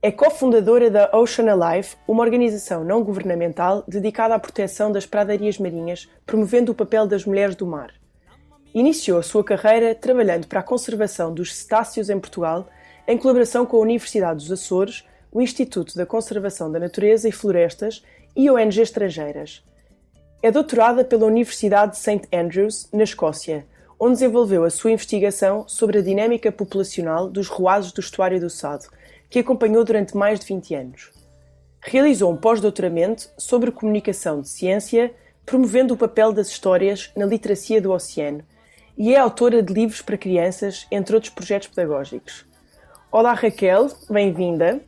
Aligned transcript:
É 0.00 0.12
cofundadora 0.12 0.88
da 0.88 1.10
Ocean 1.12 1.52
Alive, 1.52 1.96
uma 2.06 2.22
organização 2.22 2.84
não 2.84 3.02
governamental 3.02 3.82
dedicada 3.88 4.32
à 4.32 4.38
proteção 4.38 4.92
das 4.92 5.04
pradarias 5.04 5.58
marinhas, 5.58 6.08
promovendo 6.24 6.70
o 6.70 6.74
papel 6.74 7.04
das 7.04 7.24
mulheres 7.24 7.56
do 7.56 7.66
mar. 7.66 7.92
Iniciou 8.72 9.18
a 9.18 9.24
sua 9.24 9.42
carreira 9.42 9.96
trabalhando 9.96 10.46
para 10.46 10.60
a 10.60 10.62
conservação 10.62 11.34
dos 11.34 11.52
cetáceos 11.52 12.08
em 12.08 12.20
Portugal, 12.20 12.68
em 13.08 13.18
colaboração 13.18 13.66
com 13.66 13.76
a 13.78 13.80
Universidade 13.80 14.38
dos 14.38 14.52
Açores, 14.52 15.04
o 15.32 15.42
Instituto 15.42 15.96
da 15.96 16.06
Conservação 16.06 16.70
da 16.70 16.78
Natureza 16.78 17.28
e 17.28 17.32
Florestas 17.32 18.04
e 18.36 18.48
ONG 18.48 18.80
estrangeiras. 18.80 19.64
É 20.40 20.52
doutorada 20.52 21.02
pela 21.02 21.26
Universidade 21.26 21.92
de 21.92 21.98
St. 21.98 22.22
Andrews, 22.32 22.88
na 22.92 23.02
Escócia, 23.02 23.66
onde 23.98 24.12
desenvolveu 24.12 24.62
a 24.62 24.70
sua 24.70 24.92
investigação 24.92 25.66
sobre 25.66 25.98
a 25.98 26.02
dinâmica 26.02 26.52
populacional 26.52 27.28
dos 27.28 27.48
roazes 27.48 27.90
do 27.90 28.00
estuário 28.00 28.38
do 28.38 28.48
Sado, 28.48 28.86
que 29.30 29.38
acompanhou 29.38 29.84
durante 29.84 30.16
mais 30.16 30.40
de 30.40 30.46
20 30.46 30.74
anos. 30.74 31.10
Realizou 31.80 32.32
um 32.32 32.36
pós-doutoramento 32.36 33.30
sobre 33.36 33.70
comunicação 33.70 34.40
de 34.40 34.48
ciência, 34.48 35.14
promovendo 35.44 35.94
o 35.94 35.96
papel 35.96 36.32
das 36.32 36.48
histórias 36.48 37.10
na 37.16 37.24
literacia 37.24 37.80
do 37.80 37.92
oceano, 37.92 38.42
e 38.96 39.14
é 39.14 39.18
autora 39.18 39.62
de 39.62 39.72
livros 39.72 40.02
para 40.02 40.18
crianças, 40.18 40.86
entre 40.90 41.14
outros 41.14 41.32
projetos 41.32 41.68
pedagógicos. 41.68 42.44
Olá 43.12 43.32
Raquel, 43.32 43.88
bem-vinda. 44.10 44.80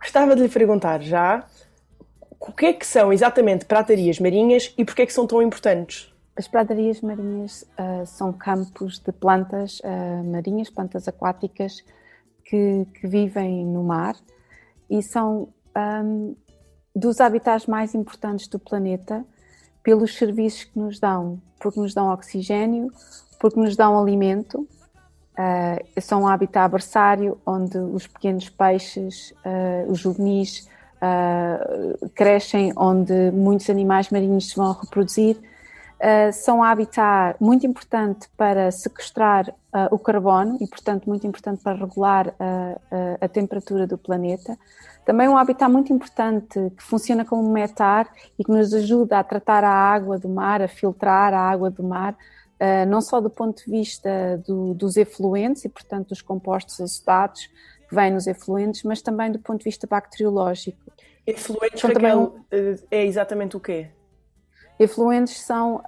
Gostava 0.00 0.36
de 0.36 0.42
lhe 0.42 0.48
perguntar 0.48 1.02
já 1.02 1.44
o 2.38 2.52
que 2.52 2.66
é 2.66 2.72
que 2.72 2.86
são 2.86 3.12
exatamente 3.12 3.64
pratarias 3.64 4.20
marinhas 4.20 4.72
e 4.78 4.84
porquê 4.84 5.02
é 5.02 5.06
que 5.06 5.12
são 5.12 5.26
tão 5.26 5.42
importantes? 5.42 6.12
As 6.36 6.46
pradarias 6.46 7.00
marinhas 7.00 7.62
uh, 7.62 8.06
são 8.06 8.32
campos 8.32 9.00
de 9.00 9.10
plantas 9.10 9.80
uh, 9.80 10.24
marinhas, 10.24 10.70
plantas 10.70 11.08
aquáticas 11.08 11.82
que, 12.48 12.86
que, 12.94 13.06
vivem 13.06 13.64
no 13.64 13.82
mar 13.84 14.16
e 14.88 15.02
são 15.02 15.48
um, 16.04 16.34
dos 16.94 17.20
habitats 17.20 17.66
mais 17.66 17.94
importantes 17.94 18.48
do 18.48 18.58
planeta 18.58 19.24
pelos 19.82 20.16
serviços 20.16 20.64
que 20.64 20.78
nos 20.78 20.98
dão, 20.98 21.40
porque 21.60 21.78
nos 21.78 21.94
dão 21.94 22.12
oxigênio, 22.12 22.90
porque 23.38 23.60
nos 23.60 23.76
dão 23.76 23.98
alimento. 23.98 24.66
Uh, 25.38 26.00
são 26.00 26.22
um 26.22 26.26
habitat 26.26 26.70
berçário 26.70 27.38
onde 27.46 27.78
os 27.78 28.06
pequenos 28.06 28.48
peixes, 28.48 29.32
os 29.86 30.00
juvenis, 30.00 30.68
crescem, 32.16 32.72
onde 32.76 33.30
muitos 33.30 33.70
animais 33.70 34.10
marinhos 34.10 34.48
se 34.48 34.56
vão 34.56 34.72
reproduzir 34.72 35.38
Uh, 35.98 36.32
são 36.32 36.58
um 36.58 36.62
habitat 36.62 37.36
muito 37.40 37.66
importante 37.66 38.28
para 38.36 38.70
sequestrar 38.70 39.52
uh, 39.74 39.94
o 39.94 39.98
carbono 39.98 40.56
e, 40.60 40.66
portanto, 40.66 41.06
muito 41.06 41.26
importante 41.26 41.62
para 41.62 41.76
regular 41.76 42.28
uh, 42.28 42.80
a 43.20 43.28
temperatura 43.28 43.86
do 43.86 43.96
planeta. 43.96 44.58
Também 45.04 45.28
um 45.28 45.36
habitat 45.36 45.70
muito 45.70 45.92
importante 45.92 46.70
que 46.76 46.82
funciona 46.82 47.24
como 47.24 47.50
metar 47.50 48.10
e 48.38 48.44
que 48.44 48.50
nos 48.50 48.74
ajuda 48.74 49.18
a 49.18 49.24
tratar 49.24 49.64
a 49.64 49.72
água 49.72 50.18
do 50.18 50.28
mar, 50.28 50.60
a 50.60 50.68
filtrar 50.68 51.32
a 51.32 51.40
água 51.40 51.70
do 51.70 51.82
mar, 51.82 52.14
não 52.86 53.00
só 53.00 53.18
do 53.18 53.30
ponto 53.30 53.64
de 53.64 53.70
vista 53.70 54.36
do, 54.46 54.74
dos 54.74 54.98
efluentes 54.98 55.64
e, 55.64 55.68
portanto, 55.70 56.08
dos 56.08 56.20
compostos 56.20 56.78
açudados 56.78 57.46
que 57.88 57.94
vêm 57.94 58.10
nos 58.10 58.26
efluentes, 58.26 58.82
mas 58.82 59.00
também 59.00 59.32
do 59.32 59.38
ponto 59.38 59.60
de 59.60 59.64
vista 59.64 59.86
bacteriológico. 59.86 60.78
Efluentes, 61.26 61.82
então, 61.82 61.90
Raquel, 61.90 62.36
também... 62.50 62.78
é 62.90 63.06
exatamente 63.06 63.56
o 63.56 63.60
quê? 63.60 63.88
Efluentes 64.78 65.40
são 65.40 65.82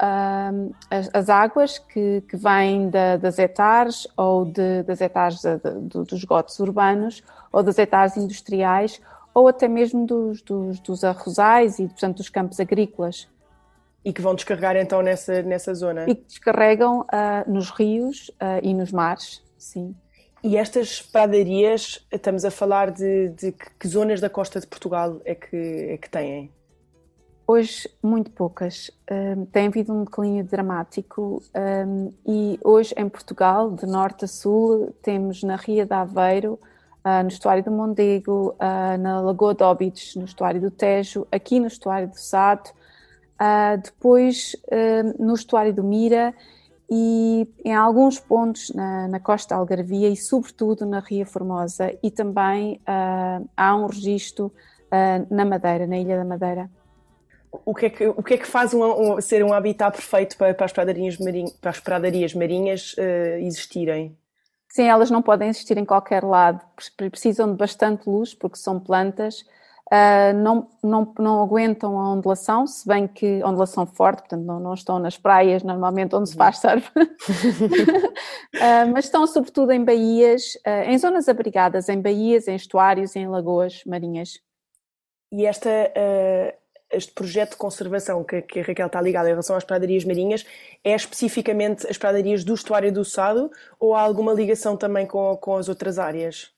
as, 0.90 1.08
as, 1.12 1.28
águas 1.28 1.78
que, 1.78 2.22
que 2.22 2.36
vêm 2.36 2.90
da, 2.90 3.16
das 3.16 3.38
hectares 3.38 4.08
ou 4.16 4.44
de, 4.44 4.82
das 4.82 5.00
hectares 5.00 5.40
de, 5.40 5.58
de, 5.58 5.88
dos 5.88 6.12
esgotos 6.12 6.58
urbanos 6.58 7.22
ou 7.52 7.62
das 7.62 7.78
hectares 7.78 8.16
industriais 8.16 9.00
ou 9.32 9.46
até 9.46 9.68
mesmo 9.68 10.06
dos, 10.06 10.42
dos, 10.42 10.80
dos 10.80 11.04
arrozais 11.04 11.78
e, 11.78 11.86
portanto, 11.86 12.16
dos 12.16 12.28
campos 12.28 12.58
agrícolas. 12.58 13.28
E 14.04 14.12
que 14.12 14.20
vão 14.20 14.34
descarregar 14.34 14.76
então 14.76 15.02
nessa, 15.02 15.42
nessa 15.42 15.74
zona? 15.74 16.06
E 16.08 16.14
que 16.14 16.24
descarregam 16.26 17.02
uh, 17.02 17.50
nos 17.50 17.70
rios 17.70 18.28
uh, 18.30 18.60
e 18.62 18.74
nos 18.74 18.90
mares, 18.90 19.42
sim. 19.56 19.94
E 20.42 20.56
estas 20.56 21.02
pradarias, 21.02 22.04
estamos 22.10 22.44
a 22.46 22.50
falar 22.50 22.90
de, 22.90 23.28
de 23.28 23.52
que, 23.52 23.70
que 23.78 23.86
zonas 23.88 24.20
da 24.20 24.30
costa 24.30 24.58
de 24.58 24.66
Portugal 24.66 25.20
é 25.24 25.34
que, 25.34 25.56
é 25.56 25.98
que 25.98 26.08
têm? 26.08 26.50
Hoje, 27.52 27.90
muito 28.00 28.30
poucas. 28.30 28.92
Um, 29.10 29.44
tem 29.44 29.66
havido 29.66 29.92
um 29.92 30.04
declínio 30.04 30.44
dramático 30.44 31.42
um, 31.84 32.12
e 32.24 32.60
hoje 32.62 32.94
em 32.96 33.08
Portugal, 33.08 33.72
de 33.72 33.86
norte 33.86 34.24
a 34.24 34.28
sul, 34.28 34.94
temos 35.02 35.42
na 35.42 35.56
Ria 35.56 35.84
de 35.84 35.92
Aveiro, 35.92 36.60
uh, 37.04 37.24
no 37.24 37.28
estuário 37.28 37.64
do 37.64 37.72
Mondego, 37.72 38.54
uh, 38.54 38.96
na 39.00 39.20
Lagoa 39.20 39.52
de 39.52 39.64
Óbidos, 39.64 40.14
no 40.14 40.26
estuário 40.26 40.60
do 40.60 40.70
Tejo, 40.70 41.26
aqui 41.32 41.58
no 41.58 41.66
estuário 41.66 42.06
do 42.06 42.16
Sado, 42.20 42.70
uh, 42.70 43.82
depois 43.82 44.54
no 45.18 45.34
estuário 45.34 45.74
do 45.74 45.82
Mira 45.82 46.32
e 46.88 47.48
em 47.64 47.74
alguns 47.74 48.20
pontos 48.20 48.70
na, 48.72 49.08
na 49.08 49.18
costa 49.18 49.56
algarvia 49.56 50.08
e 50.08 50.16
sobretudo 50.16 50.86
na 50.86 51.00
Ria 51.00 51.26
Formosa 51.26 51.92
e 52.00 52.12
também 52.12 52.80
há 53.56 53.74
um 53.74 53.86
registro 53.86 54.52
na 55.28 55.44
Madeira, 55.44 55.84
na 55.84 55.98
Ilha 55.98 56.16
da 56.16 56.24
Madeira 56.24 56.70
o 57.52 57.74
que 57.74 57.86
é 57.86 57.90
que, 57.90 58.06
o 58.06 58.22
que, 58.22 58.34
é 58.34 58.38
que 58.38 58.46
faz 58.46 58.72
um, 58.72 58.82
um, 58.82 59.20
ser 59.20 59.44
um 59.44 59.52
habitat 59.52 59.96
perfeito 59.96 60.36
para, 60.36 60.54
para, 60.54 60.66
as, 60.66 60.72
pradarias 60.72 61.18
marinhas, 61.18 61.52
para 61.52 61.70
as 61.70 61.80
pradarias 61.80 62.34
marinhas 62.34 62.94
uh, 62.94 63.38
existirem? 63.40 64.16
Sim, 64.68 64.84
elas 64.84 65.10
não 65.10 65.20
podem 65.20 65.48
existir 65.48 65.76
em 65.76 65.84
qualquer 65.84 66.22
lado, 66.22 66.60
precisam 66.96 67.50
de 67.50 67.56
bastante 67.56 68.08
luz, 68.08 68.32
porque 68.34 68.56
são 68.56 68.78
plantas, 68.78 69.40
uh, 69.92 70.32
não, 70.36 70.68
não, 70.80 71.12
não 71.18 71.42
aguentam 71.42 71.98
a 71.98 72.12
ondulação, 72.12 72.68
se 72.68 72.86
bem 72.86 73.08
que 73.08 73.42
ondulação 73.42 73.84
forte, 73.84 74.20
portanto 74.20 74.44
não, 74.44 74.60
não 74.60 74.74
estão 74.74 75.00
nas 75.00 75.18
praias 75.18 75.64
normalmente 75.64 76.14
onde 76.14 76.30
se 76.30 76.36
faz 76.36 76.58
surf, 76.58 76.88
uh, 76.96 77.02
mas 78.94 79.06
estão 79.06 79.26
sobretudo 79.26 79.72
em 79.72 79.84
baías, 79.84 80.56
em 80.86 80.96
zonas 80.98 81.28
abrigadas, 81.28 81.88
em 81.88 82.00
baías, 82.00 82.46
em 82.46 82.54
estuários, 82.54 83.16
em 83.16 83.26
lagoas 83.26 83.82
marinhas. 83.84 84.38
E 85.32 85.46
esta 85.46 85.68
este 86.90 87.12
projeto 87.12 87.50
de 87.50 87.56
conservação 87.56 88.24
que, 88.24 88.42
que, 88.42 88.60
a 88.60 88.62
Raquel 88.62 88.86
está 88.86 89.00
ligada 89.00 89.28
em 89.28 89.32
relação 89.32 89.56
às 89.56 89.64
pradarias 89.64 90.04
marinhas 90.04 90.44
é 90.82 90.94
especificamente 90.94 91.86
as 91.86 91.96
pradarias 91.96 92.44
do 92.44 92.54
estuário 92.54 92.92
do 92.92 93.04
Sado 93.04 93.50
ou 93.78 93.94
há 93.94 94.00
alguma 94.00 94.32
ligação 94.32 94.76
também 94.76 95.06
com, 95.06 95.36
com 95.36 95.56
as 95.56 95.68
outras 95.68 95.98
áreas? 95.98 96.52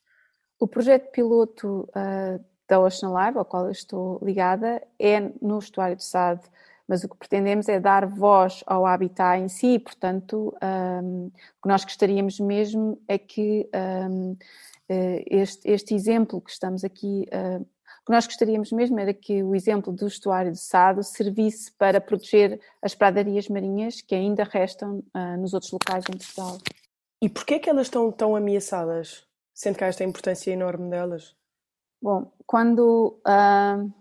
O 0.59 0.67
projeto 0.67 1.11
piloto 1.11 1.89
uh, 1.91 2.43
da 2.69 2.81
Ocean 2.81 3.11
Live, 3.11 3.39
ao 3.39 3.45
qual 3.45 3.67
eu 3.67 3.73
estou 3.73 4.19
ligada, 4.23 4.83
é 4.99 5.21
no 5.41 5.59
estuário 5.59 5.97
do 5.97 6.03
Sado, 6.03 6.43
mas 6.87 7.05
o 7.05 7.09
que 7.09 7.17
pretendemos 7.17 7.69
é 7.69 7.81
dar 7.81 8.07
voz 8.07 8.63
ao 8.67 8.87
habitat 8.87 9.41
em 9.41 9.49
si, 9.49 9.79
portanto, 9.79 10.55
um, 10.63 11.27
o 11.27 11.63
que 11.63 11.69
nós 11.69 11.85
gostaríamos 11.85 12.39
mesmo 12.39 13.01
é 13.09 13.19
que 13.19 13.69
um, 13.75 14.37
eh, 14.89 15.25
este, 15.27 15.71
este, 15.71 15.95
exemplo 15.95 16.41
que 16.41 16.51
estamos 16.51 16.85
aqui 16.85 17.27
uh, 17.33 17.67
o 18.03 18.07
que 18.07 18.13
nós 18.13 18.27
gostaríamos 18.27 18.73
mesmo 18.73 18.99
era 18.99 19.15
que 19.15 19.45
o 19.45 19.55
exemplo 19.55 19.93
do 19.93 20.09
estuário 20.09 20.51
de 20.51 20.59
Sado 20.59 21.05
servisse 21.05 21.71
para 21.79 22.01
proteger 22.01 22.61
as 22.83 22.97
pradarias 22.97 23.49
marinhas 23.49 24.01
que 24.01 24.13
ainda 24.13 24.43
restam 24.43 25.05
uh, 25.15 25.41
nos 25.41 25.55
outros 25.55 25.71
locais 25.71 26.05
em 26.09 26.19
Portugal. 26.19 26.59
E 27.23 27.29
porquê 27.29 27.55
é 27.55 27.59
que 27.61 27.71
elas 27.71 27.87
estão 27.87 28.11
tão 28.11 28.35
ameaçadas, 28.35 29.25
sendo 29.55 29.79
que 29.79 29.85
há 29.85 29.87
esta 29.87 30.03
importância 30.03 30.51
enorme 30.51 30.91
delas? 30.91 31.37
Bom, 32.03 32.33
quando 32.45 33.21
uh, 33.25 33.93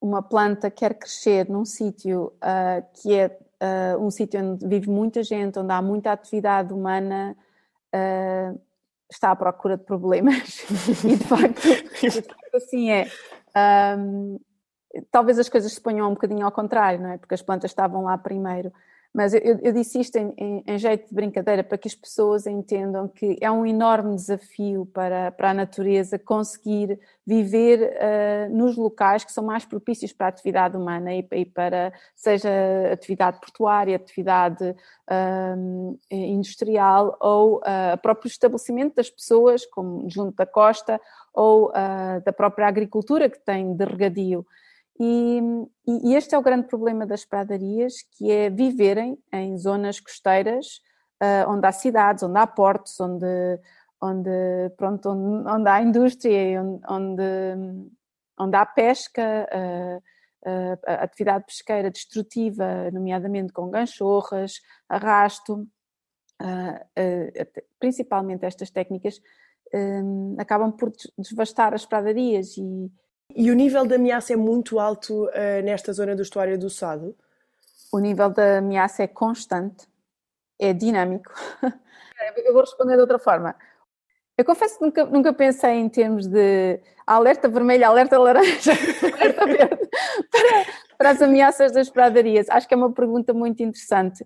uma 0.00 0.20
planta 0.20 0.68
quer 0.68 0.94
crescer 0.94 1.48
num 1.48 1.64
sítio 1.64 2.32
uh, 2.42 2.84
que 3.00 3.14
é 3.14 3.38
um 4.00 4.08
sítio 4.08 4.40
onde 4.40 4.64
vive 4.68 4.88
muita 4.88 5.20
gente, 5.24 5.58
onde 5.58 5.72
há 5.72 5.82
muita 5.82 6.12
atividade 6.12 6.72
humana, 6.72 7.36
está 9.10 9.30
à 9.30 9.36
procura 9.36 9.76
de 9.76 9.84
problemas 9.84 10.64
e 11.04 11.16
de 11.16 11.24
facto, 11.24 11.66
assim 12.54 12.90
é. 12.90 13.10
Um, 13.96 14.38
talvez 15.10 15.38
as 15.38 15.48
coisas 15.48 15.72
se 15.72 15.80
ponham 15.80 16.08
um 16.08 16.14
bocadinho 16.14 16.44
ao 16.44 16.52
contrário, 16.52 17.00
não 17.00 17.10
é? 17.10 17.18
Porque 17.18 17.34
as 17.34 17.42
plantas 17.42 17.70
estavam 17.70 18.04
lá 18.04 18.16
primeiro. 18.18 18.72
Mas 19.12 19.32
eu, 19.32 19.58
eu 19.62 19.72
disse 19.72 19.98
isto 19.98 20.16
em, 20.16 20.34
em, 20.36 20.64
em, 20.66 20.78
jeito 20.78 21.08
de 21.08 21.14
brincadeira 21.14 21.64
para 21.64 21.78
que 21.78 21.88
as 21.88 21.94
pessoas 21.94 22.46
entendam 22.46 23.08
que 23.08 23.38
é 23.40 23.50
um 23.50 23.64
enorme 23.64 24.14
desafio 24.14 24.86
para, 24.86 25.32
para 25.32 25.50
a 25.50 25.54
natureza 25.54 26.18
conseguir 26.18 27.00
viver 27.26 27.96
uh, 27.96 28.54
nos 28.54 28.76
locais 28.76 29.24
que 29.24 29.32
são 29.32 29.42
mais 29.42 29.64
propícios 29.64 30.12
para 30.12 30.26
a 30.26 30.28
atividade 30.28 30.76
humana 30.76 31.14
e, 31.14 31.26
e 31.32 31.44
para, 31.46 31.92
seja 32.14 32.50
atividade 32.92 33.40
portuária, 33.40 33.96
atividade 33.96 34.64
uh, 35.10 35.98
industrial 36.10 37.16
ou 37.18 37.58
uh, 37.58 37.98
próprio 38.02 38.28
estabelecimento 38.28 38.96
das 38.96 39.10
pessoas, 39.10 39.64
como 39.64 40.08
junto 40.08 40.36
da 40.36 40.46
costa, 40.46 41.00
ou 41.32 41.72
da 42.24 42.32
própria 42.32 42.66
agricultura 42.66 43.28
que 43.28 43.38
tem 43.38 43.72
de 43.72 43.84
regadio. 43.84 44.44
E, 45.00 45.40
e, 45.86 46.14
este 46.14 46.34
é 46.34 46.38
o 46.38 46.42
grande 46.42 46.66
problema 46.66 47.06
das 47.06 47.24
pradarias, 47.24 48.02
que 48.16 48.30
é 48.32 48.50
viverem 48.50 49.16
em 49.32 49.56
zonas 49.56 50.00
costeiras, 50.00 50.80
uh, 51.22 51.48
onde 51.50 51.66
há 51.66 51.72
cidades, 51.72 52.22
onde 52.24 52.36
há 52.38 52.46
portos, 52.46 52.98
onde, 52.98 53.26
onde, 54.00 54.30
pronto, 54.76 55.08
onde, 55.10 55.48
onde 55.48 55.68
há 55.68 55.80
indústria, 55.80 56.60
onde, 56.88 57.22
onde, 58.40 58.56
há 58.56 58.66
pesca, 58.66 59.48
uh, 59.52 59.98
uh, 59.98 60.78
atividade 60.84 61.44
pesqueira 61.46 61.90
destrutiva, 61.92 62.90
nomeadamente 62.90 63.52
com 63.52 63.70
ganchorras, 63.70 64.60
arrasto, 64.88 65.66
principalmente 67.80 68.46
estas 68.46 68.70
técnicas, 68.70 69.20
acabam 70.38 70.70
por 70.70 70.92
devastar 71.18 71.74
as 71.74 71.84
pradarias 71.84 72.56
e 72.56 72.88
e 73.34 73.50
o 73.50 73.54
nível 73.54 73.86
de 73.86 73.94
ameaça 73.94 74.32
é 74.32 74.36
muito 74.36 74.78
alto 74.78 75.26
uh, 75.26 75.62
nesta 75.64 75.92
zona 75.92 76.16
do 76.16 76.22
estuário 76.22 76.58
do 76.58 76.70
Sado? 76.70 77.16
O 77.92 77.98
nível 77.98 78.30
de 78.30 78.58
ameaça 78.58 79.02
é 79.02 79.06
constante, 79.06 79.86
é 80.58 80.72
dinâmico. 80.72 81.32
Eu 82.44 82.52
vou 82.52 82.62
responder 82.62 82.94
de 82.94 83.00
outra 83.00 83.18
forma. 83.18 83.54
Eu 84.36 84.44
confesso 84.44 84.78
que 84.78 84.84
nunca, 84.84 85.04
nunca 85.04 85.32
pensei 85.32 85.72
em 85.72 85.88
termos 85.88 86.26
de 86.26 86.80
alerta 87.06 87.48
vermelho, 87.48 87.86
alerta 87.86 88.18
laranja, 88.18 88.72
alerta 89.14 89.46
verde 89.46 89.88
para, 90.30 90.66
para 90.96 91.10
as 91.10 91.22
ameaças 91.22 91.72
das 91.72 91.90
pradarias. 91.90 92.48
Acho 92.50 92.66
que 92.66 92.74
é 92.74 92.76
uma 92.76 92.92
pergunta 92.92 93.32
muito 93.32 93.62
interessante. 93.62 94.24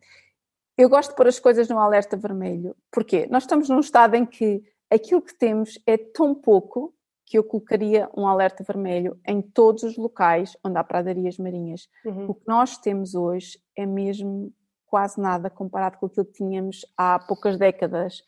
Eu 0.77 0.89
gosto 0.89 1.11
de 1.11 1.17
pôr 1.17 1.29
as 1.29 1.39
coisas 1.39 1.69
no 1.69 1.79
alerta 1.79 2.17
vermelho. 2.17 2.75
Porquê? 2.91 3.27
Nós 3.31 3.45
estamos 3.45 3.69
num 3.69 3.81
estado 3.81 4.15
em 4.15 4.27
que 4.27 4.63
aquilo 4.91 5.23
que 5.23 5.35
temos 5.35 5.79
é 5.87 5.97
tão 5.97 6.35
pouco 6.35 6.95
que 7.33 7.39
eu 7.39 7.45
colocaria 7.45 8.11
um 8.15 8.29
alerta 8.29 8.63
vermelho 8.63 9.19
em 9.27 9.41
todos 9.41 9.85
os 9.85 9.97
locais 9.97 10.55
onde 10.63 10.77
há 10.77 10.85
pradarias 10.85 11.39
marinhas. 11.39 11.89
Uhum. 12.05 12.27
O 12.29 12.35
que 12.35 12.47
nós 12.47 12.77
temos 12.77 13.15
hoje 13.15 13.59
é 13.75 13.87
mesmo 13.87 14.53
quase 14.85 15.19
nada 15.19 15.49
comparado 15.49 15.97
com 15.97 16.05
aquilo 16.05 16.27
que 16.27 16.35
tínhamos 16.35 16.85
há 16.95 17.19
poucas 17.19 17.57
décadas. 17.57 18.23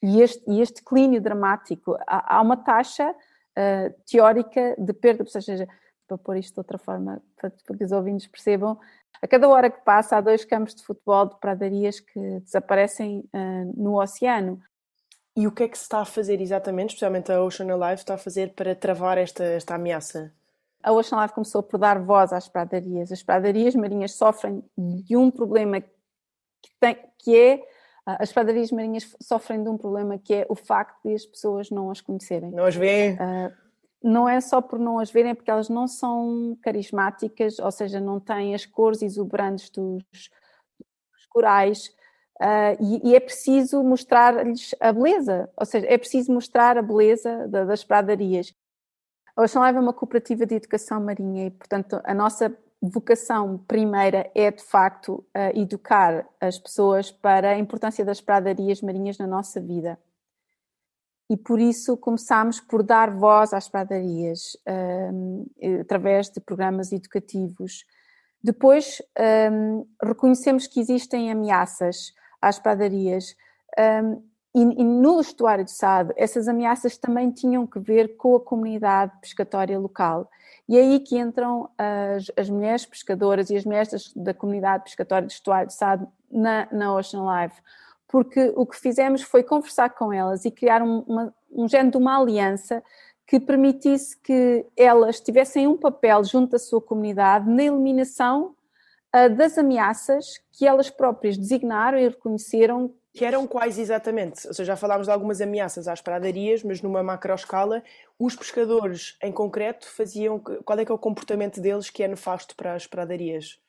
E 0.00 0.22
este, 0.22 0.48
e 0.48 0.60
este 0.60 0.76
declínio 0.76 1.20
dramático, 1.20 1.96
há, 2.06 2.36
há 2.36 2.40
uma 2.40 2.56
taxa 2.56 3.10
uh, 3.10 4.02
teórica 4.08 4.76
de 4.78 4.92
perda, 4.92 5.24
ou 5.24 5.28
seja, 5.28 5.66
para 6.06 6.16
pôr 6.16 6.36
isto 6.36 6.54
de 6.54 6.60
outra 6.60 6.78
forma, 6.78 7.20
para, 7.34 7.50
para 7.66 7.76
que 7.76 7.84
os 7.84 7.90
ouvintes 7.90 8.28
percebam, 8.28 8.78
a 9.20 9.26
cada 9.26 9.48
hora 9.48 9.68
que 9.68 9.80
passa 9.80 10.16
há 10.16 10.20
dois 10.20 10.44
campos 10.44 10.76
de 10.76 10.84
futebol 10.84 11.26
de 11.26 11.40
pradarias 11.40 11.98
que 11.98 12.38
desaparecem 12.38 13.28
uh, 13.34 13.72
no 13.76 14.00
oceano. 14.00 14.60
E 15.36 15.46
o 15.46 15.52
que 15.52 15.64
é 15.64 15.68
que 15.68 15.76
se 15.76 15.84
está 15.84 16.00
a 16.00 16.04
fazer 16.04 16.40
exatamente, 16.40 16.90
especialmente 16.90 17.32
a 17.32 17.42
Ocean 17.42 17.72
Alive, 17.72 18.00
está 18.00 18.14
a 18.14 18.18
fazer 18.18 18.54
para 18.54 18.74
travar 18.74 19.18
esta, 19.18 19.42
esta 19.44 19.74
ameaça? 19.74 20.32
A 20.82 20.92
Ocean 20.92 21.18
Alive 21.18 21.34
começou 21.34 21.62
por 21.62 21.78
dar 21.78 21.98
voz 21.98 22.32
às 22.32 22.48
pradarias. 22.48 23.10
As 23.10 23.22
pradarias 23.22 23.74
marinhas 23.74 24.12
sofrem 24.12 24.62
de 24.76 25.16
um 25.16 25.30
problema 25.30 25.80
que, 25.80 25.90
tem, 26.78 26.98
que 27.18 27.36
é 27.36 27.62
as 28.06 28.30
pradarias 28.32 28.70
marinhas 28.70 29.14
sofrem 29.20 29.62
de 29.62 29.68
um 29.68 29.78
problema 29.78 30.18
que 30.18 30.34
é 30.34 30.46
o 30.48 30.54
facto 30.54 30.96
de 31.04 31.14
as 31.14 31.24
pessoas 31.24 31.70
não 31.70 31.90
as 31.90 32.00
conhecerem. 32.00 32.50
Não 32.50 32.64
as 32.64 32.76
veem? 32.76 33.14
Uh, 33.14 33.52
não 34.02 34.28
é 34.28 34.38
só 34.42 34.60
por 34.60 34.78
não 34.78 34.98
as 34.98 35.10
verem, 35.10 35.30
é 35.30 35.34
porque 35.34 35.50
elas 35.50 35.70
não 35.70 35.88
são 35.88 36.56
carismáticas, 36.60 37.58
ou 37.58 37.70
seja, 37.72 37.98
não 37.98 38.20
têm 38.20 38.54
as 38.54 38.66
cores 38.66 39.00
exuberantes 39.00 39.70
dos, 39.70 40.04
dos 40.12 41.26
corais, 41.30 41.90
Uh, 42.40 42.74
e, 42.80 43.10
e, 43.10 43.14
é 43.14 43.20
preciso 43.20 43.82
mostrar-lhes 43.82 44.74
a 44.80 44.92
beleza, 44.92 45.48
ou 45.56 45.64
seja, 45.64 45.86
é 45.88 45.96
preciso 45.96 46.32
mostrar 46.32 46.76
a 46.76 46.82
beleza 46.82 47.46
da, 47.46 47.64
das 47.64 47.84
pradarias. 47.84 48.52
A 49.36 49.42
Ocean 49.42 49.60
Live 49.60 49.78
é 49.78 49.80
uma 49.80 49.92
cooperativa 49.92 50.44
de 50.44 50.56
educação 50.56 51.00
marinha 51.00 51.46
e, 51.46 51.50
portanto, 51.50 52.00
a 52.02 52.12
nossa 52.12 52.56
vocação 52.82 53.58
primeira 53.68 54.30
é, 54.34 54.50
de 54.50 54.62
facto, 54.64 55.24
uh, 55.34 55.58
educar 55.58 56.28
as 56.40 56.58
pessoas 56.58 57.10
para 57.12 57.50
a 57.50 57.58
importância 57.58 58.04
das 58.04 58.20
pradarias 58.20 58.82
marinhas 58.82 59.16
na 59.16 59.28
nossa 59.28 59.60
vida. 59.60 59.98
E 61.30 61.36
por 61.36 61.58
isso 61.58 61.96
começámos 61.96 62.60
por 62.60 62.82
dar 62.82 63.10
voz 63.10 63.54
às 63.54 63.66
pradarias, 63.66 64.58
através 65.80 66.28
de 66.28 66.38
programas 66.38 66.92
educativos. 66.92 67.86
Depois 68.42 69.00
um, 69.50 69.86
reconhecemos 70.02 70.66
que 70.66 70.78
existem 70.78 71.32
ameaças 71.32 72.12
às 72.48 72.58
padarias. 72.58 73.36
Um, 73.78 74.22
e, 74.54 74.60
e, 74.60 74.84
no 74.84 75.20
estuário 75.20 75.64
do 75.64 75.70
Sado, 75.70 76.14
essas 76.16 76.46
ameaças 76.46 76.96
também 76.96 77.30
tinham 77.32 77.66
que 77.66 77.80
ver 77.80 78.16
com 78.16 78.36
a 78.36 78.40
comunidade 78.40 79.12
pescatória 79.20 79.76
local. 79.78 80.30
E 80.68 80.78
é 80.78 80.80
aí 80.80 81.00
que 81.00 81.18
entram 81.18 81.68
as, 81.76 82.30
as 82.36 82.48
mulheres 82.48 82.86
pescadoras 82.86 83.50
e 83.50 83.56
as 83.56 83.64
mulheres 83.64 84.12
da 84.14 84.32
comunidade 84.32 84.84
pescatória 84.84 85.26
do 85.26 85.32
estuário 85.32 85.66
do 85.66 85.72
Sado 85.72 86.06
na, 86.30 86.68
na 86.70 86.94
Ocean 86.94 87.24
Life. 87.24 87.60
Porque 88.06 88.52
o 88.54 88.64
que 88.64 88.78
fizemos 88.78 89.22
foi 89.22 89.42
conversar 89.42 89.90
com 89.90 90.12
elas 90.12 90.44
e 90.44 90.50
criar 90.50 90.82
um, 90.82 91.00
uma, 91.00 91.34
um 91.50 91.68
género 91.68 91.90
de 91.90 91.96
uma 91.96 92.20
aliança 92.20 92.80
que 93.26 93.40
permitisse 93.40 94.16
que 94.16 94.64
elas 94.76 95.18
tivessem 95.18 95.66
um 95.66 95.76
papel 95.76 96.22
junto 96.22 96.52
da 96.52 96.58
sua 96.58 96.80
comunidade 96.80 97.50
na 97.50 97.64
eliminação 97.64 98.54
das 99.36 99.56
ameaças 99.56 100.40
que 100.50 100.66
elas 100.66 100.90
próprias 100.90 101.38
designaram 101.38 101.98
e 101.98 102.08
reconheceram. 102.08 102.92
Que 103.12 103.24
eram 103.24 103.46
quais 103.46 103.78
exatamente? 103.78 104.46
Ou 104.48 104.52
seja, 104.52 104.72
já 104.72 104.76
falámos 104.76 105.06
de 105.06 105.12
algumas 105.12 105.40
ameaças 105.40 105.86
às 105.86 106.00
pradarias, 106.00 106.64
mas 106.64 106.82
numa 106.82 107.00
macroescala, 107.00 107.82
os 108.18 108.34
pescadores 108.34 109.16
em 109.22 109.30
concreto 109.30 109.88
faziam. 109.88 110.40
Qual 110.40 110.78
é 110.78 110.84
que 110.84 110.90
é 110.90 110.94
o 110.94 110.98
comportamento 110.98 111.60
deles 111.60 111.90
que 111.90 112.02
é 112.02 112.08
nefasto 112.08 112.56
para 112.56 112.74
as 112.74 112.88
pradarias? 112.88 113.60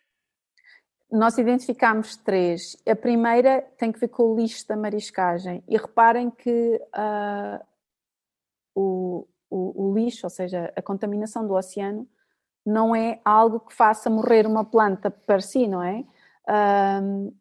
Nós 1.11 1.37
identificámos 1.37 2.15
três. 2.15 2.75
A 2.87 2.95
primeira 2.95 3.61
tem 3.77 3.91
que 3.91 3.99
ver 3.99 4.07
com 4.07 4.23
o 4.23 4.35
lixo 4.35 4.67
da 4.67 4.75
mariscagem. 4.75 5.63
E 5.67 5.77
reparem 5.77 6.31
que 6.31 6.81
uh, 6.97 7.63
o, 8.73 9.27
o, 9.47 9.89
o 9.89 9.95
lixo, 9.95 10.25
ou 10.25 10.29
seja, 10.31 10.73
a 10.75 10.81
contaminação 10.81 11.47
do 11.47 11.53
oceano, 11.53 12.09
não 12.65 12.95
é 12.95 13.19
algo 13.23 13.59
que 13.59 13.73
faça 13.73 14.09
morrer 14.09 14.47
uma 14.47 14.65
planta 14.65 15.11
per 15.11 15.41
si, 15.41 15.67
não 15.67 15.83
é? 15.83 16.03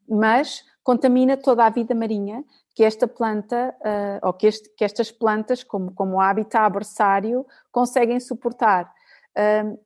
Mas 0.09 0.65
contamina 0.83 1.37
toda 1.37 1.65
a 1.65 1.71
vida 1.71 1.95
marinha 1.95 2.45
que 2.75 2.83
esta 2.83 3.07
planta, 3.07 3.75
uh, 3.81 4.27
ou 4.27 4.33
que, 4.33 4.49
este, 4.49 4.69
que, 4.77 4.85
estas 4.85 5.11
plantas, 5.11 5.63
como, 5.63 5.93
como 5.93 6.21
habitat 6.21 6.73
berçário, 6.73 7.47
conseguem 7.71 8.19
suportar. 8.19 8.93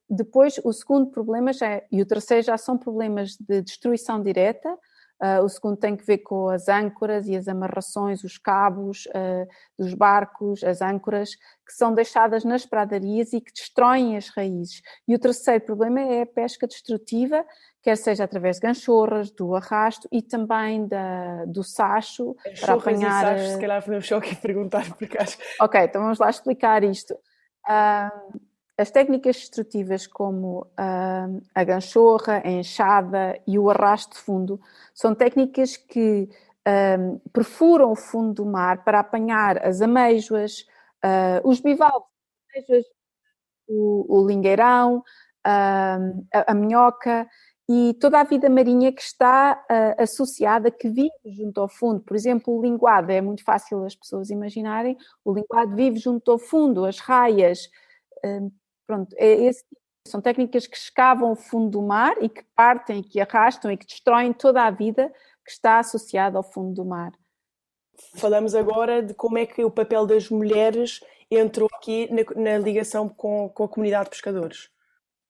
Depois, 0.08 0.60
o 0.62 0.72
segundo 0.72 1.10
problema 1.10 1.52
já 1.54 1.66
é, 1.66 1.86
e 1.90 2.02
o 2.02 2.06
terceiro 2.06 2.44
já 2.44 2.58
são 2.58 2.76
problemas 2.76 3.36
de 3.36 3.62
destruição 3.62 4.22
direta, 4.22 4.76
Uh, 5.20 5.42
o 5.42 5.48
segundo 5.48 5.76
tem 5.76 5.96
que 5.96 6.04
ver 6.04 6.18
com 6.18 6.48
as 6.48 6.68
âncoras 6.68 7.26
e 7.26 7.36
as 7.36 7.48
amarrações, 7.48 8.22
os 8.22 8.38
cabos 8.38 9.06
uh, 9.06 9.48
dos 9.76 9.92
barcos, 9.92 10.62
as 10.62 10.80
âncoras, 10.80 11.34
que 11.34 11.72
são 11.72 11.92
deixadas 11.92 12.44
nas 12.44 12.64
pradarias 12.64 13.32
e 13.32 13.40
que 13.40 13.52
destroem 13.52 14.16
as 14.16 14.28
raízes. 14.28 14.80
E 15.08 15.14
o 15.14 15.18
terceiro 15.18 15.64
problema 15.64 16.00
é 16.00 16.22
a 16.22 16.26
pesca 16.26 16.68
destrutiva, 16.68 17.44
quer 17.82 17.96
seja 17.96 18.24
através 18.24 18.56
de 18.56 18.62
ganchorras, 18.62 19.30
do 19.32 19.56
arrasto 19.56 20.08
e 20.12 20.22
também 20.22 20.86
da, 20.86 21.44
do 21.46 21.64
sacho. 21.64 22.36
para 22.60 22.74
apanhar... 22.74 23.36
sachos, 23.36 23.52
se 23.54 23.60
calhar 23.60 23.82
podemos 23.82 24.06
só 24.06 24.18
aqui 24.18 24.36
perguntar, 24.36 24.88
porque 24.96 25.18
acho... 25.18 25.36
Ok, 25.60 25.80
então 25.80 26.02
vamos 26.02 26.18
lá 26.18 26.30
explicar 26.30 26.84
isto. 26.84 27.14
Uh, 27.68 28.38
as 28.78 28.92
técnicas 28.92 29.36
destrutivas 29.36 30.06
como 30.06 30.60
uh, 30.60 31.42
a 31.52 31.64
ganchorra, 31.64 32.40
a 32.44 32.48
enxada 32.48 33.38
e 33.44 33.58
o 33.58 33.68
arrasto 33.68 34.14
de 34.14 34.22
fundo 34.22 34.60
são 34.94 35.16
técnicas 35.16 35.76
que 35.76 36.28
uh, 36.60 37.20
perfuram 37.32 37.90
o 37.90 37.96
fundo 37.96 38.34
do 38.34 38.46
mar 38.46 38.84
para 38.84 39.00
apanhar 39.00 39.58
as 39.66 39.80
ameijoas, 39.82 40.60
uh, 41.04 41.42
os 41.42 41.58
bivalves, 41.58 42.06
o, 43.66 44.20
o 44.20 44.26
lingueirão, 44.26 45.02
a, 45.44 45.98
a, 46.46 46.54
minhoca 46.54 47.28
e 47.68 47.94
toda 48.00 48.20
a 48.20 48.24
vida 48.24 48.48
marinha 48.48 48.92
que 48.92 49.02
está 49.02 49.64
associada, 49.98 50.70
que 50.70 50.88
vive 50.88 51.10
junto 51.26 51.60
ao 51.60 51.68
fundo. 51.68 52.00
Por 52.00 52.16
exemplo, 52.16 52.56
o 52.56 52.62
linguado, 52.62 53.12
é 53.12 53.20
muito 53.20 53.44
fácil 53.44 53.84
as 53.84 53.94
pessoas 53.94 54.30
imaginarem, 54.30 54.96
o 55.24 55.32
linguado 55.32 55.74
vive 55.76 55.98
junto 55.98 56.30
ao 56.30 56.38
fundo, 56.38 56.84
as 56.84 56.98
raias, 56.98 57.68
Pronto, 58.88 59.14
é 59.18 59.44
esse 59.44 59.62
tipo 59.64 59.80
São 60.06 60.20
técnicas 60.22 60.66
que 60.66 60.76
escavam 60.76 61.32
o 61.32 61.36
fundo 61.36 61.68
do 61.68 61.82
mar 61.82 62.16
e 62.22 62.28
que 62.30 62.42
partem, 62.56 63.02
que 63.02 63.20
arrastam 63.20 63.70
e 63.70 63.76
que 63.76 63.86
destroem 63.86 64.32
toda 64.32 64.64
a 64.64 64.70
vida 64.70 65.12
que 65.44 65.50
está 65.50 65.78
associada 65.78 66.38
ao 66.38 66.42
fundo 66.42 66.72
do 66.74 66.84
mar. 66.86 67.12
Falamos 68.16 68.54
agora 68.54 69.02
de 69.02 69.12
como 69.12 69.36
é 69.36 69.44
que 69.44 69.62
o 69.62 69.70
papel 69.70 70.06
das 70.06 70.30
mulheres 70.30 71.04
entrou 71.30 71.68
aqui 71.74 72.08
na, 72.10 72.42
na 72.42 72.58
ligação 72.58 73.08
com, 73.08 73.50
com, 73.50 73.64
a 73.64 73.68
comunidade 73.68 74.04
de 74.04 74.10
pescadores. 74.10 74.70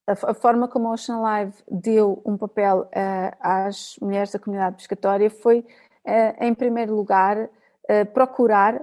A, 0.07 0.13
a, 0.13 0.35
forma 0.35 0.69
como 0.69 0.87
a 0.89 0.93
Ocean 0.93 1.19
Live 1.19 1.55
deu 1.69 2.23
um 2.25 2.37
papel 2.37 2.83
uh, 2.83 3.37
às 3.41 3.97
mulheres 4.01 4.31
da 4.31 4.39
comunidade 4.39 4.77
pescatória 4.77 5.29
foi, 5.29 5.61
uh, 5.61 6.45
em 6.45 6.55
primeiro 6.55 6.95
lugar, 6.95 7.37
uh, 7.45 8.07
procurar 8.13 8.81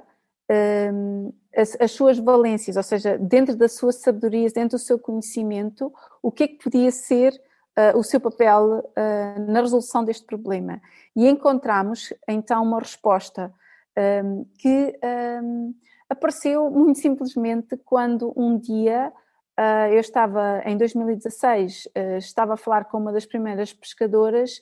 as, 1.56 1.78
as, 1.80 1.92
suas 1.92 2.18
valências, 2.18 2.76
ou 2.76 2.84
seja, 2.84 3.18
dentro 3.18 3.56
da 3.56 3.68
sua 3.68 3.92
sabedoria, 3.92 4.50
dentro 4.50 4.78
do 4.78 4.82
seu 4.82 5.00
conhecimento, 5.00 5.92
o 6.22 6.32
que 6.32 6.44
é 6.44 6.48
que 6.48 6.64
podia 6.64 6.92
ser 6.92 7.34
uh, 7.78 7.98
o 7.98 8.04
seu 8.04 8.20
papel 8.20 8.80
uh, 8.80 9.52
na 9.52 9.62
resolução 9.62 10.04
deste 10.04 10.26
problema. 10.26 10.82
E 11.16 11.28
encontramos 11.28 12.14
então 12.28 12.64
uma 12.64 12.80
resposta 12.80 13.54
um, 14.24 14.46
que 14.58 14.94
um, 15.42 15.74
apareceu 16.10 16.70
muito 16.70 17.00
simplesmente 17.00 17.78
quando 17.78 18.34
um 18.36 18.58
dia 18.58 19.12
uh, 19.58 19.94
eu 19.94 20.00
estava 20.00 20.62
em 20.66 20.78
2016, 20.78 21.88
estava 22.18 22.56
a 22.56 22.58
falar 22.58 22.86
com 22.86 22.98
uma 22.98 23.14
das 23.14 23.26
primeiras 23.26 23.72
pescadoras 23.74 24.62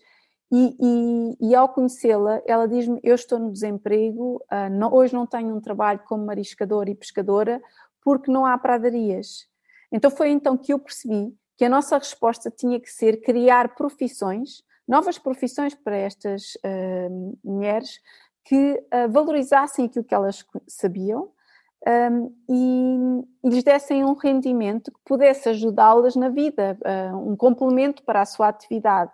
e, 0.55 0.77
e, 0.79 1.49
e, 1.49 1.55
ao 1.55 1.67
conhecê-la, 1.67 2.39
ela 2.45 2.67
diz-me: 2.67 2.99
Eu 3.01 3.15
estou 3.15 3.39
no 3.39 3.51
desemprego, 3.51 4.35
uh, 4.51 4.69
não, 4.69 4.93
hoje 4.93 5.11
não 5.11 5.25
tenho 5.25 5.55
um 5.55 5.59
trabalho 5.59 5.99
como 6.05 6.27
mariscadora 6.27 6.91
e 6.91 6.95
pescadora, 6.95 7.59
porque 8.03 8.31
não 8.31 8.45
há 8.45 8.55
pradarias. 8.55 9.47
Então 9.91 10.11
foi 10.11 10.29
então 10.29 10.55
que 10.55 10.71
eu 10.71 10.77
percebi 10.77 11.35
que 11.57 11.65
a 11.65 11.69
nossa 11.69 11.97
resposta 11.97 12.51
tinha 12.51 12.79
que 12.79 12.87
ser 12.91 13.21
criar 13.21 13.73
profissões, 13.73 14.63
novas 14.87 15.17
profissões 15.17 15.73
para 15.73 15.97
estas 15.97 16.53
uh, 16.57 17.39
mulheres 17.43 17.99
que 18.45 18.73
uh, 18.73 19.09
valorizassem 19.09 19.85
aquilo 19.85 20.05
que 20.05 20.13
elas 20.13 20.45
sabiam 20.67 21.31
um, 22.11 22.31
e, 22.47 23.47
e, 23.47 23.49
lhes 23.49 23.63
dessem 23.63 24.05
um 24.05 24.13
rendimento 24.13 24.91
que 24.91 24.99
pudesse 25.03 25.49
ajudá-las 25.49 26.15
na 26.15 26.29
vida, 26.29 26.77
um 27.25 27.35
complemento 27.35 28.03
para 28.03 28.21
a 28.21 28.25
sua 28.25 28.49
atividade. 28.49 29.11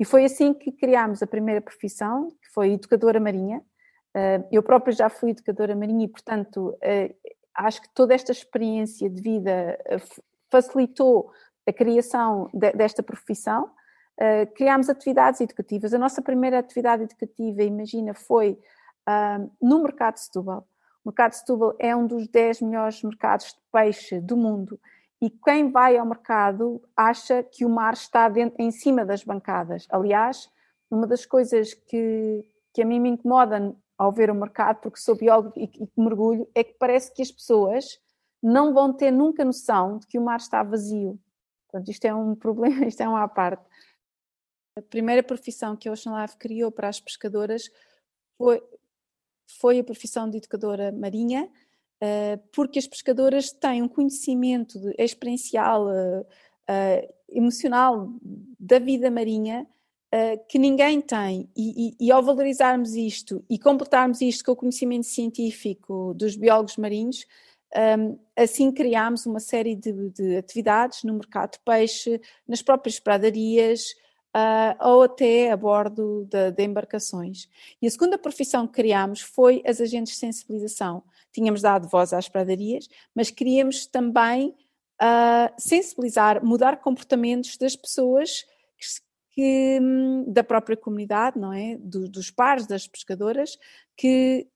E 0.00 0.04
foi 0.06 0.24
assim 0.24 0.54
que 0.54 0.72
criámos 0.72 1.22
a 1.22 1.26
primeira 1.26 1.60
profissão, 1.60 2.30
que 2.42 2.48
foi 2.54 2.72
educadora 2.72 3.20
marinha. 3.20 3.62
Ah, 4.14 4.42
eu 4.50 4.62
própria 4.62 4.94
já 4.94 5.10
fui 5.10 5.32
educadora 5.32 5.76
marinha 5.76 6.06
e, 6.06 6.08
portanto, 6.08 6.74
ah, 6.82 7.66
acho 7.66 7.82
que 7.82 7.88
toda 7.90 8.14
esta 8.14 8.32
experiência 8.32 9.10
de 9.10 9.20
vida 9.20 9.78
ah, 9.86 9.98
facilitou 10.50 11.30
a 11.68 11.72
criação 11.72 12.48
desta 12.74 13.02
profissão. 13.02 13.70
Criámos 14.54 14.90
atividades 14.90 15.40
educativas. 15.40 15.94
A 15.94 15.98
nossa 15.98 16.20
primeira 16.20 16.58
atividade 16.58 17.04
educativa, 17.04 17.62
imagina, 17.62 18.12
foi 18.12 18.58
no 19.62 19.82
mercado 19.82 20.14
de 20.14 20.20
Setúbal. 20.20 20.66
O 21.04 21.08
mercado 21.08 21.30
de 21.30 21.38
Setúbal 21.38 21.74
é 21.78 21.94
um 21.94 22.06
dos 22.06 22.26
10 22.26 22.62
melhores 22.62 23.02
mercados 23.02 23.46
de 23.46 23.60
peixe 23.72 24.20
do 24.20 24.36
mundo 24.36 24.80
e 25.20 25.28
quem 25.28 25.70
vai 25.70 25.98
ao 25.98 26.06
mercado 26.06 26.82
acha 26.96 27.42
que 27.42 27.64
o 27.64 27.68
mar 27.68 27.92
está 27.92 28.28
dentro, 28.28 28.56
em 28.58 28.70
cima 28.70 29.04
das 29.04 29.22
bancadas. 29.22 29.86
Aliás, 29.90 30.50
uma 30.90 31.06
das 31.06 31.26
coisas 31.26 31.74
que, 31.74 32.50
que 32.72 32.82
a 32.82 32.86
mim 32.86 32.98
me 32.98 33.10
incomoda 33.10 33.76
ao 33.98 34.10
ver 34.10 34.30
o 34.30 34.34
mercado, 34.34 34.80
porque 34.80 34.98
sou 34.98 35.14
biólogo 35.14 35.52
e, 35.56 35.64
e 35.64 36.00
mergulho, 36.00 36.48
é 36.54 36.64
que 36.64 36.72
parece 36.74 37.12
que 37.12 37.20
as 37.20 37.30
pessoas 37.30 38.00
não 38.42 38.72
vão 38.72 38.92
ter 38.94 39.10
nunca 39.10 39.44
noção 39.44 39.98
de 39.98 40.06
que 40.06 40.18
o 40.18 40.22
mar 40.22 40.38
está 40.38 40.62
vazio. 40.62 41.20
Portanto, 41.68 41.90
isto 41.90 42.04
é 42.06 42.14
um 42.14 42.34
problema, 42.36 42.86
isto 42.86 43.02
é 43.02 43.08
uma 43.08 43.22
à 43.22 43.28
parte. 43.28 43.62
A 44.74 44.80
primeira 44.80 45.22
profissão 45.22 45.76
que 45.76 45.86
a 45.86 45.92
Ocean 45.92 46.18
Life 46.20 46.38
criou 46.38 46.72
para 46.72 46.88
as 46.88 46.98
pescadoras 46.98 47.70
foi, 48.38 48.62
foi 49.58 49.80
a 49.80 49.84
profissão 49.84 50.30
de 50.30 50.38
educadora 50.38 50.90
marinha, 50.90 51.50
porque 52.52 52.78
as 52.78 52.86
pescadoras 52.86 53.52
têm 53.52 53.82
um 53.82 53.88
conhecimento 53.88 54.78
de, 54.78 54.94
experiencial, 54.98 55.86
uh, 55.86 56.20
uh, 56.20 57.14
emocional 57.28 58.08
da 58.58 58.78
vida 58.78 59.10
marinha 59.10 59.66
que 60.48 60.58
ninguém 60.58 61.00
tem. 61.00 61.48
E, 61.56 61.94
e, 62.00 62.06
e, 62.06 62.10
ao 62.10 62.20
valorizarmos 62.20 62.96
isto 62.96 63.44
e 63.48 63.56
completarmos 63.56 64.20
isto 64.20 64.44
com 64.44 64.50
o 64.50 64.56
conhecimento 64.56 65.06
científico 65.06 66.12
dos 66.14 66.34
biólogos 66.34 66.76
marinhos, 66.76 67.24
um, 67.96 68.18
assim 68.34 68.72
criámos 68.72 69.24
uma 69.24 69.38
série 69.38 69.76
de, 69.76 70.10
de, 70.10 70.36
atividades 70.36 71.04
no 71.04 71.14
mercado 71.14 71.52
de 71.52 71.60
peixe, 71.60 72.20
nas 72.48 72.60
próprias 72.60 72.98
pradarias, 72.98 73.94
ou 74.80 75.02
até 75.02 75.50
a 75.50 75.56
bordo 75.56 76.26
de, 76.30 76.52
de, 76.52 76.64
embarcações. 76.64 77.48
E 77.82 77.86
a 77.86 77.90
segunda 77.90 78.16
profissão 78.18 78.66
que 78.66 78.74
criámos 78.74 79.20
foi 79.20 79.62
as 79.66 79.80
agentes 79.80 80.14
de 80.14 80.18
sensibilização. 80.18 81.02
Tínhamos 81.32 81.62
dado 81.62 81.88
voz 81.88 82.12
às 82.12 82.28
pradarias, 82.28 82.88
mas 83.14 83.30
queríamos 83.30 83.86
também 83.86 84.54
uh, 85.00 85.52
sensibilizar, 85.58 86.44
mudar 86.44 86.78
comportamentos 86.78 87.56
das 87.56 87.76
pessoas 87.76 88.44
que, 88.78 88.86
que, 89.34 89.80
da 90.26 90.42
própria 90.42 90.76
comunidade, 90.76 91.38
não 91.38 91.52
é? 91.52 91.76
Do, 91.78 92.08
dos 92.08 92.30
pares 92.30 92.66
das 92.66 92.86
pescadoras, 92.86 93.58
que, 93.96 94.48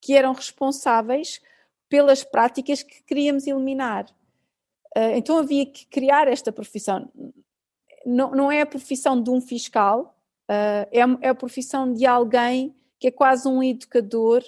que 0.00 0.14
eram 0.14 0.32
responsáveis 0.32 1.40
pelas 1.88 2.22
práticas 2.22 2.82
que 2.82 3.02
queríamos 3.04 3.46
eliminar. 3.46 4.04
Uh, 4.96 5.14
então 5.14 5.38
havia 5.38 5.66
que 5.66 5.86
criar 5.86 6.28
esta 6.28 6.52
profissão 6.52 7.10
não, 8.04 8.30
não 8.32 8.52
é 8.52 8.62
a 8.62 8.66
profissão 8.66 9.20
de 9.22 9.30
um 9.30 9.40
fiscal, 9.40 10.16
uh, 10.48 10.88
é, 10.90 11.00
é 11.20 11.28
a 11.28 11.34
profissão 11.34 11.92
de 11.92 12.06
alguém 12.06 12.74
que 12.98 13.08
é 13.08 13.10
quase 13.10 13.48
um 13.48 13.62
educador, 13.62 14.42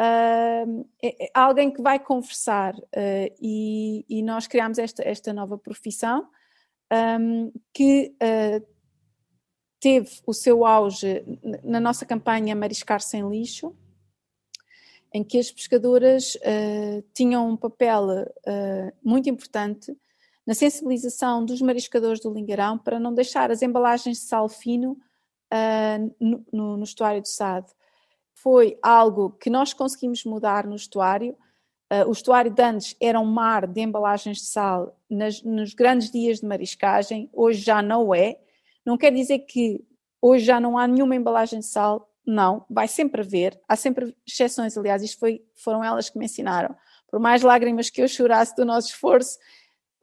uh, 0.00 0.88
alguém 1.32 1.70
que 1.70 1.82
vai 1.82 1.98
conversar. 1.98 2.74
Uh, 2.74 3.34
e, 3.40 4.04
e, 4.08 4.22
nós 4.22 4.46
criámos 4.46 4.78
esta, 4.78 5.02
esta 5.02 5.32
nova 5.32 5.58
profissão 5.58 6.28
um, 7.20 7.52
que 7.72 8.14
teve 9.80 10.10
o 10.26 10.32
seu 10.32 10.64
auge 10.64 11.24
na 11.62 11.80
nossa 11.80 12.06
campanha 12.06 12.54
Mariscar 12.54 13.00
Sem 13.00 13.28
Lixo, 13.28 13.76
em 15.12 15.22
que 15.22 15.38
as 15.38 15.50
pescadoras 15.50 16.36
tinham 17.12 17.48
um 17.48 17.56
papel 17.56 18.06
muito 19.02 19.28
importante 19.28 19.94
na 20.46 20.54
sensibilização 20.54 21.44
dos 21.44 21.60
mariscadores 21.60 22.20
do 22.20 22.32
Lingarão 22.32 22.78
para 22.78 23.00
não 23.00 23.14
deixar 23.14 23.50
as 23.50 23.62
embalagens 23.62 24.18
de 24.18 24.24
sal 24.24 24.48
fino 24.48 24.98
uh, 25.52 26.14
no, 26.20 26.44
no, 26.52 26.76
no, 26.76 26.84
estuário 26.84 27.20
do 27.20 27.28
Sado. 27.28 27.72
Foi 28.44 28.78
algo 28.82 29.30
que 29.30 29.48
nós 29.48 29.72
conseguimos 29.72 30.22
mudar 30.22 30.66
no 30.66 30.76
estuário. 30.76 31.34
Uh, 31.90 32.06
o 32.06 32.12
estuário 32.12 32.50
de 32.50 32.62
antes 32.62 32.94
era 33.00 33.18
um 33.18 33.24
mar 33.24 33.66
de 33.66 33.80
embalagens 33.80 34.36
de 34.36 34.44
sal 34.44 35.00
nas, 35.08 35.42
nos 35.42 35.72
grandes 35.72 36.10
dias 36.10 36.40
de 36.40 36.46
mariscagem, 36.46 37.30
hoje 37.32 37.62
já 37.62 37.80
não 37.80 38.14
é. 38.14 38.38
Não 38.84 38.98
quer 38.98 39.10
dizer 39.10 39.38
que 39.40 39.82
hoje 40.20 40.44
já 40.44 40.60
não 40.60 40.76
há 40.76 40.86
nenhuma 40.86 41.16
embalagem 41.16 41.60
de 41.60 41.64
sal, 41.64 42.06
não, 42.26 42.66
vai 42.68 42.86
sempre 42.86 43.22
haver, 43.22 43.58
há 43.66 43.76
sempre 43.76 44.14
exceções, 44.26 44.76
aliás, 44.76 45.02
isto 45.02 45.18
foi, 45.18 45.42
foram 45.54 45.82
elas 45.82 46.10
que 46.10 46.18
me 46.18 46.26
ensinaram. 46.26 46.76
Por 47.10 47.18
mais 47.18 47.40
lágrimas 47.40 47.88
que 47.88 48.02
eu 48.02 48.08
chorasse 48.08 48.54
do 48.54 48.66
nosso 48.66 48.88
esforço, 48.88 49.38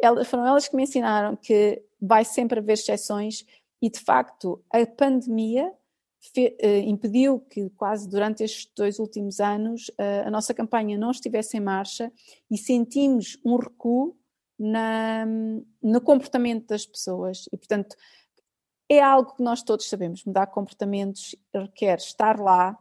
elas, 0.01 0.27
foram 0.27 0.47
elas 0.47 0.67
que 0.67 0.75
me 0.75 0.81
ensinaram 0.81 1.35
que 1.35 1.79
vai 2.01 2.25
sempre 2.25 2.57
haver 2.57 2.73
exceções 2.73 3.45
e, 3.79 3.87
de 3.87 3.99
facto, 3.99 4.63
a 4.71 4.83
pandemia 4.83 5.71
fe, 6.21 6.55
uh, 6.63 6.89
impediu 6.89 7.39
que 7.39 7.69
quase 7.71 8.07
durante 8.07 8.43
estes 8.43 8.71
dois 8.75 8.99
últimos 8.99 9.39
anos 9.39 9.89
uh, 9.89 10.27
a 10.27 10.31
nossa 10.31 10.53
campanha 10.53 10.97
não 10.97 11.11
estivesse 11.11 11.57
em 11.57 11.59
marcha 11.59 12.11
e 12.49 12.57
sentimos 12.57 13.37
um 13.43 13.55
recuo 13.57 14.15
na, 14.57 15.25
no 15.81 15.99
comportamento 16.01 16.67
das 16.67 16.85
pessoas 16.85 17.45
e, 17.51 17.57
portanto, 17.57 17.95
é 18.87 19.01
algo 19.01 19.35
que 19.35 19.43
nós 19.43 19.63
todos 19.63 19.89
sabemos. 19.89 20.23
Mudar 20.23 20.47
comportamentos 20.47 21.35
requer 21.53 21.97
estar 21.97 22.39
lá, 22.39 22.77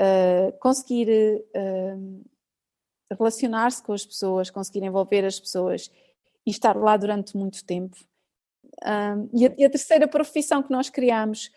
uh, 0.00 0.58
conseguir 0.58 1.08
relacionar-se 3.10 3.82
com 3.82 3.92
as 3.92 4.04
pessoas, 4.04 4.50
conseguir 4.50 4.84
envolver 4.84 5.24
as 5.24 5.38
pessoas 5.38 5.90
e 6.44 6.50
estar 6.50 6.76
lá 6.76 6.96
durante 6.96 7.36
muito 7.36 7.64
tempo. 7.64 7.96
Um, 8.84 9.30
e, 9.32 9.46
a, 9.46 9.54
e, 9.56 9.64
a, 9.64 9.70
terceira 9.70 10.06
profissão 10.06 10.62
que 10.62 10.70
nós 10.70 10.90
criamos 10.90 11.50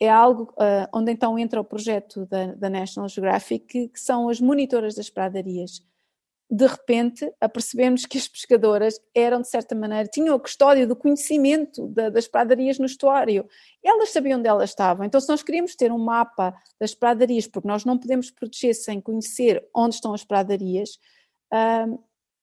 é 0.00 0.08
algo 0.08 0.44
uh, 0.52 0.88
onde 0.94 1.12
então 1.12 1.38
entra 1.38 1.60
o 1.60 1.64
projeto 1.64 2.24
da, 2.26 2.54
da 2.54 2.70
National 2.70 3.08
Geographic, 3.08 3.66
que, 3.66 3.88
que, 3.88 4.00
são 4.00 4.28
as 4.30 4.40
monitoras 4.40 4.94
das 4.94 5.10
pradarias. 5.10 5.82
De 6.52 6.66
repente, 6.66 7.30
apercebemos 7.40 8.06
que 8.06 8.18
as 8.18 8.26
pescadoras 8.26 8.98
eram, 9.14 9.40
de 9.40 9.48
certa 9.48 9.74
maneira, 9.74 10.08
tinham 10.08 10.34
a 10.34 10.40
custódia 10.40 10.86
do 10.86 10.96
conhecimento 10.96 11.86
da, 11.88 12.08
das 12.08 12.26
pradarias 12.26 12.78
no 12.78 12.86
estuário. 12.86 13.46
Elas 13.84 14.08
sabiam 14.08 14.38
onde 14.38 14.48
elas 14.48 14.70
estavam. 14.70 15.04
Então, 15.04 15.20
se 15.20 15.28
nós 15.28 15.42
queríamos 15.42 15.76
ter 15.76 15.92
um 15.92 15.98
mapa 15.98 16.52
das 16.80 16.92
pradarias, 16.92 17.46
porque 17.46 17.68
nós 17.68 17.84
não 17.84 17.96
podemos 17.96 18.30
proteger 18.30 18.74
sem 18.74 19.00
conhecer 19.00 19.64
onde 19.76 19.94
estão 19.96 20.12
as 20.12 20.24
pradarias, 20.24 20.98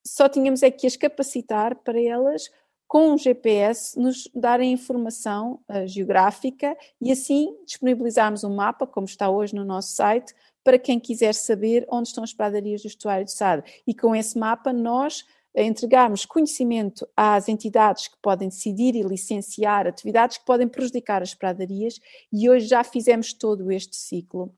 só 0.06 0.30
tínhamos 0.30 0.64
é 0.64 0.72
que 0.72 0.88
as 0.88 0.96
capacitar 0.96 1.76
para 1.76 2.02
elas 2.02 2.50
com 2.88 3.12
um 3.12 3.18
GPS 3.18 4.00
nos 4.00 4.30
darem 4.34 4.72
informação 4.72 5.60
uh, 5.70 5.86
geográfica 5.88 6.78
e 7.02 7.12
assim 7.12 7.56
disponibilizarmos 7.66 8.44
um 8.44 8.56
mapa, 8.56 8.88
como 8.88 9.06
está 9.06 9.30
hoje 9.30 9.54
no 9.54 9.66
nosso 9.66 9.94
site, 9.94 10.34
para 10.64 10.80
quem 10.80 11.00
quiser 11.00 11.34
saber 11.34 11.86
onde 11.90 12.10
estão 12.10 12.24
as 12.24 12.34
pradarias 12.34 12.82
do 12.82 12.88
estuário 12.88 13.26
de 13.26 13.32
Sado. 13.32 13.64
E 13.86 13.94
com 13.94 14.16
esse 14.16 14.38
mapa 14.38 14.72
nós 14.72 15.26
entregarmos 15.56 16.26
conhecimento 16.26 17.08
às 17.16 17.50
entidades 17.50 18.08
que 18.08 18.18
podem 18.22 18.50
decidir 18.50 18.96
e 18.96 19.02
licenciar 19.02 19.88
atividades 19.88 20.38
que 20.38 20.46
podem 20.46 20.68
prejudicar 20.68 21.22
as 21.22 21.34
pradarias 21.34 22.00
e 22.32 22.50
hoje 22.50 22.68
já 22.68 22.84
fizemos 22.84 23.34
todo 23.34 23.72
este 23.72 23.96
ciclo. 23.96 24.54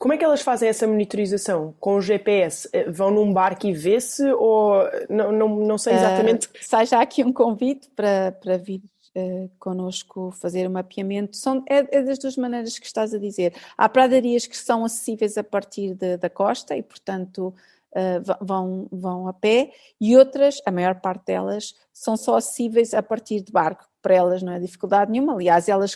Como 0.00 0.14
é 0.14 0.16
que 0.16 0.24
elas 0.24 0.40
fazem 0.40 0.66
essa 0.66 0.86
monitorização? 0.86 1.74
Com 1.78 1.96
o 1.96 2.00
GPS? 2.00 2.66
Eh, 2.72 2.90
vão 2.90 3.10
num 3.10 3.30
barco 3.34 3.66
e 3.66 3.74
vê-se 3.74 4.24
ou 4.32 4.82
não, 5.10 5.30
não, 5.30 5.48
não 5.56 5.76
sei 5.76 5.92
exatamente? 5.92 6.46
Uh, 6.46 6.50
sai 6.62 6.86
já 6.86 7.02
aqui 7.02 7.22
um 7.22 7.30
convite 7.30 7.90
para, 7.94 8.32
para 8.32 8.56
vir 8.56 8.82
uh, 9.14 9.50
connosco 9.58 10.30
fazer 10.30 10.66
o 10.66 10.70
um 10.70 10.72
mapeamento. 10.72 11.36
São, 11.36 11.62
é, 11.68 11.98
é, 11.98 12.02
das 12.02 12.18
duas 12.18 12.34
maneiras 12.38 12.78
que 12.78 12.86
estás 12.86 13.12
a 13.12 13.18
dizer. 13.18 13.52
Há 13.76 13.90
pradarias 13.90 14.46
que 14.46 14.56
são 14.56 14.86
acessíveis 14.86 15.36
a 15.36 15.44
partir 15.44 15.92
de, 15.94 16.16
da 16.16 16.30
costa 16.30 16.74
e, 16.74 16.82
portanto, 16.82 17.54
uh, 17.92 18.44
vão, 18.44 18.88
vão 18.90 19.28
a 19.28 19.34
pé 19.34 19.70
e 20.00 20.16
outras, 20.16 20.62
a 20.64 20.70
maior 20.70 20.94
parte 21.02 21.26
delas, 21.26 21.74
são 21.92 22.16
só 22.16 22.36
acessíveis 22.36 22.94
a 22.94 23.02
partir 23.02 23.42
de 23.42 23.52
barco. 23.52 23.84
Para 24.00 24.14
elas 24.14 24.42
não 24.42 24.54
é 24.54 24.58
dificuldade 24.58 25.10
nenhuma, 25.10 25.34
aliás, 25.34 25.68
elas 25.68 25.94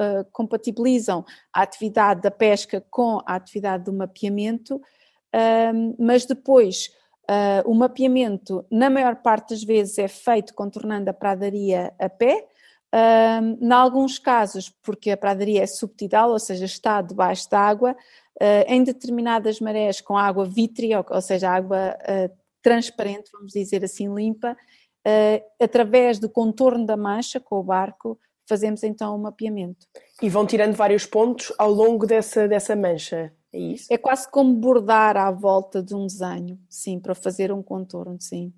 uh, 0.00 0.24
compatibilizam 0.32 1.24
a 1.52 1.62
atividade 1.62 2.22
da 2.22 2.30
pesca 2.30 2.84
com 2.90 3.20
a 3.26 3.34
atividade 3.34 3.84
do 3.84 3.92
mapeamento, 3.92 4.76
uh, 4.76 5.96
mas 5.98 6.24
depois 6.24 6.90
uh, 7.30 7.70
o 7.70 7.74
mapeamento, 7.74 8.64
na 8.70 8.88
maior 8.88 9.16
parte 9.16 9.50
das 9.50 9.62
vezes, 9.62 9.98
é 9.98 10.08
feito 10.08 10.54
contornando 10.54 11.10
a 11.10 11.14
pradaria 11.14 11.92
a 11.98 12.08
pé. 12.08 12.46
Em 12.92 13.72
alguns 13.72 14.18
casos, 14.18 14.68
porque 14.68 15.12
a 15.12 15.16
pradaria 15.16 15.62
é 15.62 15.66
subtidal, 15.66 16.32
ou 16.32 16.40
seja, 16.40 16.64
está 16.64 17.00
debaixo 17.00 17.48
da 17.48 17.60
água, 17.60 17.92
uh, 17.92 18.64
em 18.66 18.82
determinadas 18.82 19.60
marés 19.60 20.00
com 20.00 20.16
água 20.16 20.44
vítrea, 20.44 21.04
ou 21.08 21.20
seja, 21.20 21.50
água 21.50 21.96
transparente, 22.60 23.30
vamos 23.32 23.52
dizer 23.52 23.84
assim, 23.84 24.12
limpa, 24.12 24.56
através 25.58 26.18
do 26.18 26.28
contorno 26.28 26.84
da 26.84 26.96
mancha 26.96 27.38
com 27.38 27.60
o 27.60 27.62
barco, 27.62 28.18
fazemos 28.50 28.82
então 28.82 29.12
o 29.12 29.16
um 29.16 29.22
mapeamento. 29.22 29.86
E 30.20 30.28
vão 30.28 30.44
tirando 30.44 30.74
vários 30.74 31.06
pontos 31.06 31.52
ao 31.56 31.70
longo 31.70 32.06
dessa, 32.06 32.46
dessa 32.46 32.76
mancha, 32.76 33.32
é 33.52 33.58
isso? 33.58 33.86
É 33.90 33.96
quase 33.96 34.30
como 34.30 34.54
bordar 34.54 35.16
à 35.16 35.30
volta 35.30 35.82
de 35.82 35.94
um 35.94 36.06
desenho, 36.06 36.58
sim, 36.68 37.00
para 37.00 37.14
fazer 37.14 37.50
um 37.52 37.62
contorno, 37.62 38.20
sim. 38.20 38.52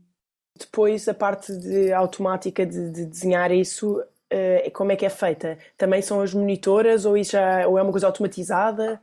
Depois 0.59 1.09
a 1.09 1.15
parte 1.15 1.57
de 1.57 1.93
automática 1.93 2.67
de, 2.67 2.91
de 2.91 3.07
desenhar 3.07 3.53
isso, 3.53 4.01
uh, 4.01 4.71
como 4.73 4.93
é 4.93 4.97
que 4.97 5.07
é 5.07 5.11
feita? 5.11 5.59
Também 5.79 6.03
são 6.03 6.21
as 6.21 6.35
monitoras 6.35 7.05
ou, 7.05 7.17
isso 7.17 7.33
já, 7.33 7.67
ou 7.69 7.79
é 7.79 7.83
uma 7.83 7.93
coisa 7.93 8.07
automatizada? 8.07 9.01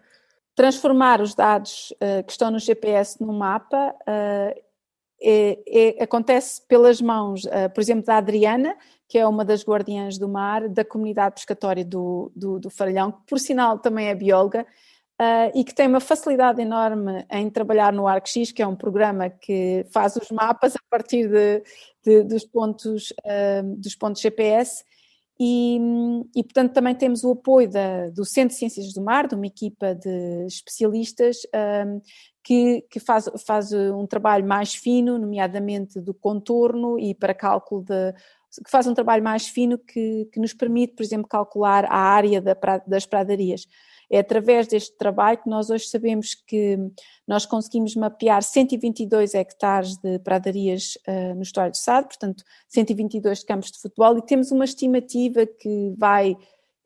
transformar 0.59 1.21
os 1.21 1.33
dados 1.33 1.93
uh, 1.93 2.21
que 2.25 2.33
estão 2.33 2.51
no 2.51 2.59
GPS 2.59 3.23
no 3.23 3.31
mapa 3.31 3.95
uh, 4.01 4.61
é, 5.21 5.59
é, 5.67 6.03
acontece 6.03 6.61
pelas 6.67 7.01
mãos, 7.01 7.43
uh, 7.45 7.69
por 7.73 7.81
exemplo, 7.81 8.05
da 8.05 8.17
Adriana, 8.17 8.75
que 9.07 9.17
é 9.17 9.27
uma 9.27 9.43
das 9.43 9.63
guardiãs 9.63 10.17
do 10.17 10.29
mar 10.29 10.69
da 10.69 10.85
comunidade 10.85 11.35
pescatória 11.35 11.83
do, 11.83 12.31
do, 12.35 12.59
do 12.59 12.69
Faralhão, 12.69 13.11
que 13.11 13.19
por 13.27 13.39
sinal 13.39 13.79
também 13.79 14.07
é 14.07 14.15
bióloga, 14.15 14.65
e 15.53 15.65
que 15.65 15.75
tem 15.75 15.85
uma 15.85 15.99
facilidade 15.99 16.61
enorme 16.61 17.25
em 17.29 17.49
trabalhar 17.49 17.91
no 17.91 18.07
ArcX, 18.07 18.53
que 18.53 18.61
é 18.61 18.67
um 18.67 18.75
programa 18.75 19.29
que 19.29 19.85
faz 19.91 20.15
os 20.15 20.31
mapas 20.31 20.77
a 20.77 20.79
partir 20.89 21.27
de, 21.27 21.61
de, 22.05 22.23
dos, 22.23 22.45
pontos, 22.45 23.11
dos 23.77 23.95
pontos 23.95 24.21
GPS 24.21 24.85
e, 25.41 25.79
e, 26.35 26.43
portanto, 26.43 26.73
também 26.73 26.93
temos 26.93 27.23
o 27.23 27.31
apoio 27.31 27.69
da, 27.69 28.09
do 28.09 28.25
Centro 28.25 28.49
de 28.49 28.55
Ciências 28.55 28.93
do 28.93 29.01
Mar, 29.01 29.25
de 29.25 29.35
uma 29.35 29.47
equipa 29.47 29.95
de 29.95 30.45
especialistas 30.45 31.37
um, 31.85 32.01
que, 32.43 32.81
que 32.89 32.99
faz, 32.99 33.29
faz 33.47 33.71
um 33.71 34.05
trabalho 34.05 34.45
mais 34.45 34.75
fino, 34.75 35.17
nomeadamente 35.17 36.01
do 36.01 36.13
contorno 36.13 36.99
e 36.99 37.15
para 37.15 37.33
cálculo 37.33 37.83
de. 37.83 38.11
que 38.63 38.69
faz 38.69 38.85
um 38.85 38.93
trabalho 38.93 39.23
mais 39.23 39.47
fino 39.47 39.77
que, 39.77 40.25
que 40.25 40.41
nos 40.41 40.53
permite, 40.53 40.93
por 40.93 41.03
exemplo, 41.03 41.27
calcular 41.27 41.85
a 41.85 41.97
área 41.97 42.41
da, 42.41 42.57
das 42.85 43.05
pradarias. 43.05 43.65
É 44.09 44.19
através 44.19 44.67
deste 44.67 44.97
trabalho 44.97 45.37
que 45.37 45.49
nós 45.49 45.69
hoje 45.69 45.85
sabemos 45.85 46.33
que 46.33 46.77
nós 47.27 47.45
conseguimos 47.45 47.95
mapear 47.95 48.41
122 48.41 49.35
hectares 49.35 49.97
de 49.97 50.17
pradarias 50.19 50.97
uh, 51.07 51.35
no 51.35 51.43
Estuário 51.43 51.71
do 51.71 51.77
Sado, 51.77 52.07
portanto 52.07 52.43
122 52.67 53.43
campos 53.43 53.71
de 53.71 53.79
futebol 53.79 54.17
e 54.17 54.21
temos 54.21 54.51
uma 54.51 54.65
estimativa 54.65 55.45
que 55.45 55.93
vai 55.97 56.31
uh, 56.31 56.37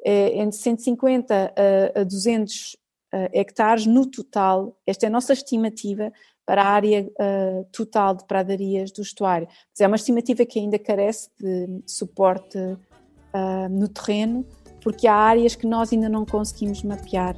entre 0.06 0.58
150 0.58 1.54
a, 1.96 2.02
a 2.02 2.04
200 2.04 2.74
uh, 2.74 2.78
eh, 3.14 3.30
hectares 3.34 3.86
no 3.86 4.06
total, 4.08 4.76
esta 4.88 5.06
é 5.06 5.08
a 5.08 5.12
nossa 5.12 5.34
estimativa 5.34 6.12
para 6.46 6.64
a 6.64 6.68
área 6.68 7.04
uh, 7.06 7.64
total 7.72 8.16
de 8.16 8.26
pradarias 8.26 8.92
do 8.92 9.02
estuário. 9.02 9.48
Mas 9.48 9.82
é 9.82 9.88
uma 9.88 9.96
estimativa 9.96 10.46
que 10.46 10.60
ainda 10.60 10.78
carece 10.78 11.30
de 11.40 11.82
suporte 11.86 12.58
uh, 12.58 13.70
no 13.70 13.88
terreno, 13.88 14.46
porque 14.84 15.08
há 15.08 15.16
áreas 15.16 15.56
que 15.56 15.66
nós 15.66 15.94
ainda 15.94 16.10
não 16.10 16.26
conseguimos 16.26 16.84
mapear. 16.84 17.36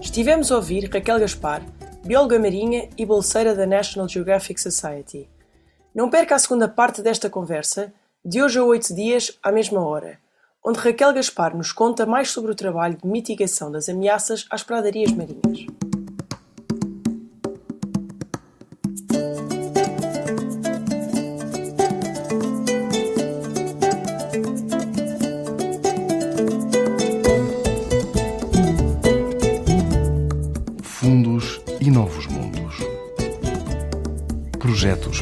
Estivemos 0.00 0.52
a 0.52 0.56
ouvir 0.56 0.88
Raquel 0.92 1.18
Gaspar, 1.18 1.62
bióloga 2.04 2.38
marinha 2.38 2.88
e 2.96 3.04
bolseira 3.04 3.54
da 3.54 3.66
National 3.66 4.08
Geographic 4.08 4.60
Society. 4.60 5.28
Não 5.92 6.08
perca 6.08 6.36
a 6.36 6.38
segunda 6.38 6.68
parte 6.68 7.02
desta 7.02 7.28
conversa, 7.28 7.92
de 8.24 8.42
hoje 8.42 8.58
a 8.58 8.64
oito 8.64 8.94
dias, 8.94 9.36
à 9.42 9.50
mesma 9.50 9.84
hora, 9.84 10.18
onde 10.64 10.78
Raquel 10.78 11.12
Gaspar 11.12 11.56
nos 11.56 11.72
conta 11.72 12.06
mais 12.06 12.30
sobre 12.30 12.52
o 12.52 12.54
trabalho 12.54 12.96
de 12.96 13.06
mitigação 13.06 13.70
das 13.70 13.88
ameaças 13.88 14.46
às 14.50 14.62
pradarias 14.62 15.12
marinhas. 15.12 15.66